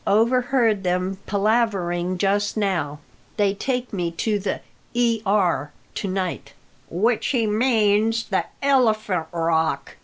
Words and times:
Overheard 0.07 0.81
them 0.83 1.19
palavering 1.27 2.17
just 2.17 2.57
now. 2.57 2.97
They 3.37 3.53
take 3.53 3.93
me 3.93 4.09
to 4.13 4.39
the 4.39 4.61
E. 4.95 5.21
R. 5.27 5.71
to 5.93 6.07
night'" 6.07 6.53
"Which 6.89 7.27
he 7.27 7.45
means 7.45 8.23
the 8.23 8.45
Elephant 8.63 9.27
Rock!" 9.31 9.97